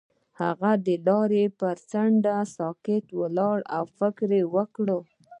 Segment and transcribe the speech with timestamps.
[0.41, 4.87] هغه د لاره پر څنډه ساکت ولاړ او فکر وکړ.